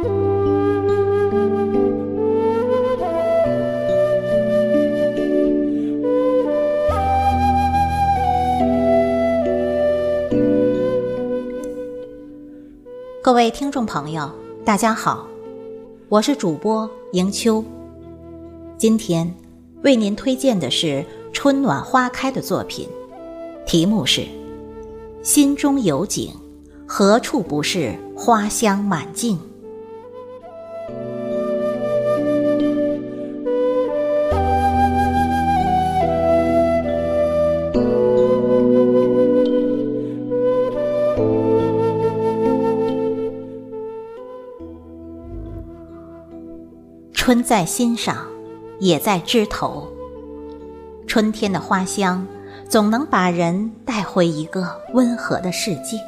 [0.00, 0.06] 各
[13.32, 14.30] 位听众朋友，
[14.64, 15.26] 大家好，
[16.08, 17.64] 我是主播迎秋。
[18.76, 19.34] 今天
[19.82, 22.88] 为您推荐的是春暖花开的作品，
[23.66, 24.20] 题目是
[25.24, 26.32] 《心中有景，
[26.86, 29.36] 何处不是花香满径》。
[47.28, 48.16] 春在心上，
[48.78, 49.86] 也在枝头。
[51.06, 52.26] 春天的花香，
[52.70, 55.98] 总能把人带回一个温和的世界。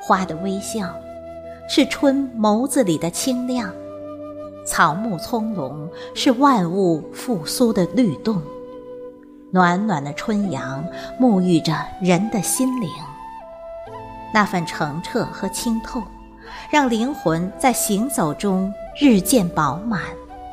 [0.00, 0.94] 花的微笑，
[1.68, 3.68] 是春眸子里的清亮；
[4.64, 8.40] 草木葱茏，是万物复苏的律动。
[9.50, 10.82] 暖暖的春阳，
[11.20, 12.88] 沐浴着人的心灵。
[14.32, 16.02] 那份澄澈和清透，
[16.70, 18.72] 让灵魂在行走中。
[19.00, 20.02] 日渐饱满，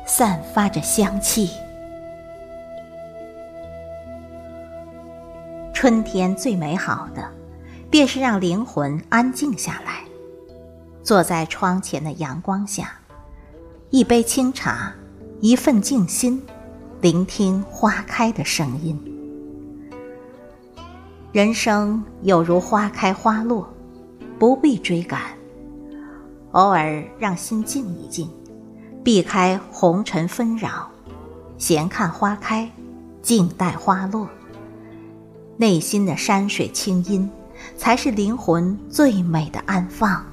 [0.06, 1.50] 散发着香气。
[5.74, 7.22] 春天最美好的，
[7.90, 10.02] 便是让灵魂安静下来，
[11.02, 12.92] 坐在窗前的阳光下，
[13.90, 14.90] 一杯清茶，
[15.40, 16.42] 一份静心，
[17.02, 18.98] 聆听花开的声音。
[21.30, 23.68] 人生有如花开花落，
[24.38, 25.20] 不必追赶。
[26.52, 28.28] 偶尔让心静一静，
[29.04, 30.90] 避开红尘纷扰，
[31.58, 32.68] 闲看花开，
[33.22, 34.28] 静待花落。
[35.56, 37.30] 内心的山水清音，
[37.76, 40.24] 才是灵魂最美的安放。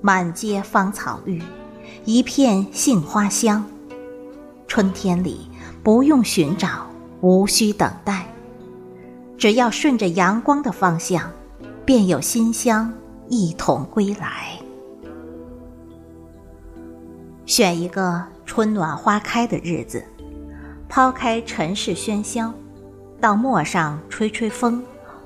[0.00, 1.42] 满街芳草绿，
[2.04, 3.64] 一片杏花香。
[4.66, 5.48] 春天里
[5.82, 6.86] 不用寻找，
[7.20, 8.26] 无需等待，
[9.36, 11.30] 只要顺着阳光的方向。
[11.84, 12.92] 便有馨香
[13.28, 14.58] 一同归来。
[17.46, 20.02] 选一个春暖花开的日子，
[20.88, 22.52] 抛开尘世喧嚣，
[23.20, 24.82] 到陌上吹吹风，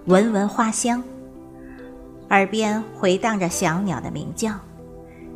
[0.06, 1.02] 闻闻花香。
[2.30, 4.52] 耳边回荡着小鸟的鸣叫，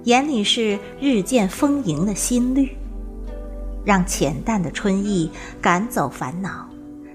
[0.04, 2.68] 眼里是日渐丰盈的新绿。
[3.84, 6.68] 让浅淡的春意赶走烦恼，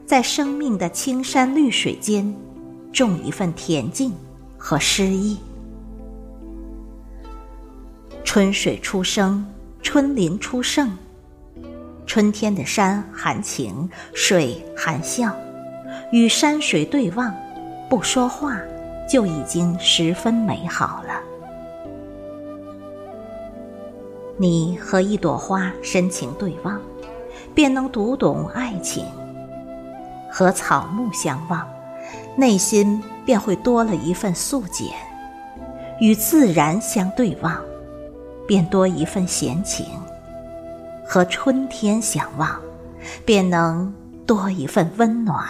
[0.05, 2.33] 在生命的青山绿水间。
[2.91, 4.13] 种一份恬静
[4.57, 5.37] 和诗意。
[8.23, 9.45] 春水初生，
[9.81, 10.91] 春林初盛。
[12.05, 15.35] 春天的山含情，水含笑，
[16.11, 17.35] 与山水对望，
[17.89, 18.57] 不说话，
[19.09, 21.21] 就已经十分美好了。
[24.37, 26.79] 你和一朵花深情对望，
[27.53, 29.03] 便能读懂爱情；
[30.31, 31.67] 和草木相望。
[32.37, 34.93] 内心便会多了一份素简，
[35.99, 37.59] 与自然相对望，
[38.47, 39.85] 便多一份闲情；
[41.03, 42.61] 和春天相望，
[43.25, 43.91] 便能
[44.27, 45.43] 多一份温暖。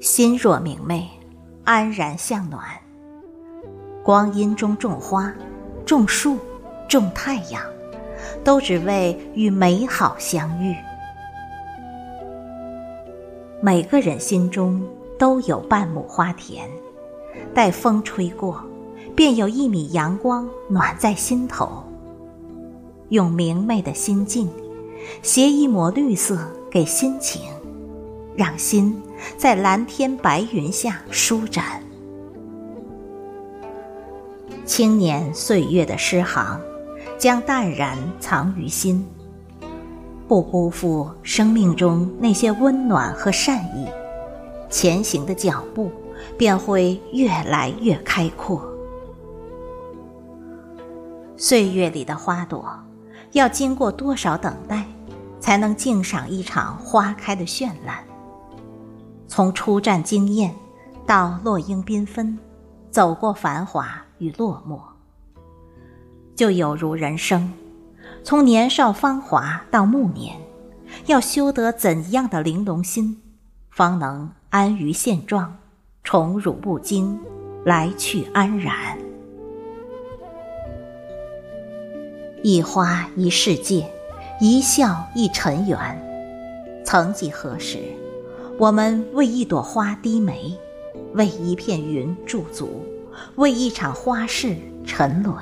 [0.00, 1.08] 心若明媚，
[1.62, 2.60] 安然向暖。
[4.02, 5.32] 光阴中种花，
[5.86, 6.36] 种树，
[6.88, 7.62] 种太阳，
[8.42, 10.74] 都只为与美好相遇。
[13.62, 14.82] 每个人心中
[15.18, 16.66] 都有半亩花田，
[17.52, 18.64] 待风吹过，
[19.14, 21.84] 便有一米阳光暖在心头。
[23.10, 24.48] 用明媚的心境，
[25.22, 26.38] 携一抹绿色
[26.70, 27.42] 给心情，
[28.34, 28.98] 让心
[29.36, 31.82] 在蓝天白云下舒展。
[34.64, 36.58] 青年岁月的诗行，
[37.18, 39.06] 将淡然藏于心。
[40.30, 43.88] 不辜负生命中那些温暖和善意，
[44.70, 45.90] 前行的脚步
[46.38, 48.64] 便会越来越开阔。
[51.36, 52.64] 岁月里的花朵，
[53.32, 54.84] 要经过多少等待，
[55.40, 57.98] 才能静赏一场花开的绚烂？
[59.26, 60.54] 从初绽惊艳，
[61.04, 62.38] 到落英缤纷，
[62.88, 64.78] 走过繁华与落寞，
[66.36, 67.52] 就有如人生。
[68.22, 70.36] 从年少芳华到暮年，
[71.06, 73.20] 要修得怎样的玲珑心，
[73.70, 75.56] 方能安于现状，
[76.04, 77.18] 宠辱不惊，
[77.64, 78.74] 来去安然。
[82.42, 83.90] 一花一世界，
[84.40, 85.78] 一笑一尘缘。
[86.84, 87.78] 曾几何时，
[88.58, 90.56] 我们为一朵花低眉，
[91.14, 92.84] 为一片云驻足，
[93.36, 94.56] 为一场花事
[94.86, 95.36] 沉沦。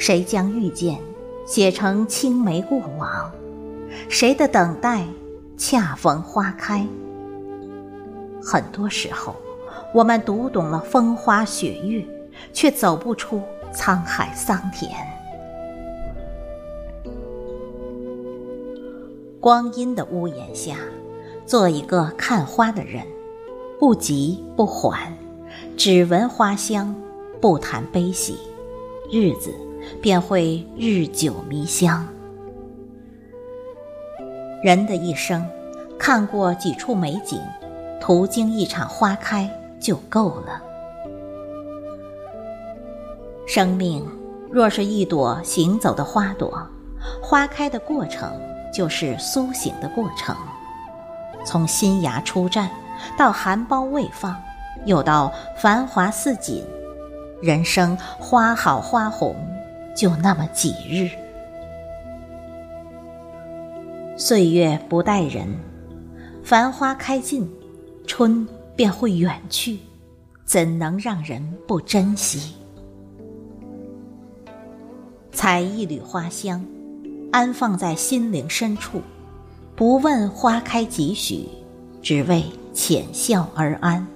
[0.00, 0.98] 谁将遇见
[1.44, 3.30] 写成青梅过往？
[4.08, 5.04] 谁的等待
[5.58, 6.86] 恰逢花开？
[8.42, 9.36] 很多时候，
[9.92, 12.02] 我们读懂了风花雪月，
[12.50, 13.42] 却走不出
[13.74, 14.90] 沧海桑田。
[19.38, 20.76] 光阴的屋檐下，
[21.44, 23.04] 做一个看花的人，
[23.78, 25.14] 不急不缓，
[25.76, 26.94] 只闻花香，
[27.38, 28.38] 不谈悲喜，
[29.12, 29.52] 日子
[30.00, 32.06] 便会日久弥香。
[34.62, 35.44] 人的一生，
[35.98, 37.40] 看过几处美景，
[38.00, 40.62] 途经一场花开就够了。
[43.48, 44.06] 生命
[44.48, 46.64] 若是一朵行走的花朵，
[47.20, 48.30] 花开的过程
[48.72, 50.36] 就是苏醒的过程。
[51.44, 52.68] 从新芽初绽，
[53.18, 54.36] 到含苞未放，
[54.84, 56.64] 又到繁华似锦，
[57.42, 59.34] 人生花好花红，
[59.96, 61.08] 就那么几日。
[64.14, 65.48] 岁月不待人，
[66.44, 67.50] 繁花开尽，
[68.06, 68.46] 春
[68.76, 69.78] 便会远去，
[70.44, 72.54] 怎能让人不珍惜？
[75.32, 76.62] 采一缕花香，
[77.32, 79.00] 安放在心灵深处，
[79.74, 81.48] 不问花开几许，
[82.02, 82.44] 只为
[82.74, 84.06] 浅笑而安。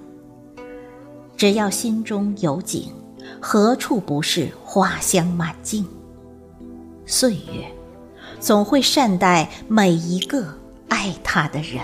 [1.36, 2.92] 只要心中有景，
[3.40, 5.86] 何处不是花香满径？
[7.06, 7.74] 岁月。
[8.44, 10.44] 总会善待每一个
[10.90, 11.80] 爱他的人。